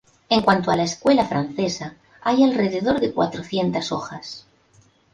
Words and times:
En 0.29 0.41
cuanto 0.41 0.71
a 0.71 0.75
la 0.75 0.81
escuela 0.81 1.27
francesa, 1.27 1.93
hay 2.23 2.41
alrededor 2.43 2.99
de 3.01 3.13
cuatrocientas 3.13 3.91
hojas. 3.91 4.47